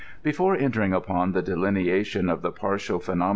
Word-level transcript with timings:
Before 0.23 0.55
entering 0.57 0.93
upon 0.93 1.33
the 1.33 1.43
delineation 1.43 2.27
of 2.27 2.41
the 2.41 2.51
partial 2.51 2.97
phenom 2.97 3.11
INTRODUCTION. 3.11 3.29